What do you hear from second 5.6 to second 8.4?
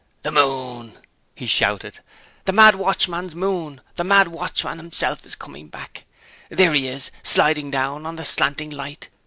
back. There he is, sliding down on the